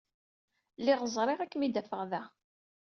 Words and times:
Lliɣ 0.79 0.99
ẓriɣ 1.15 1.39
ad 1.39 1.49
kem-id-afeɣ 1.51 2.01
da. 2.11 2.21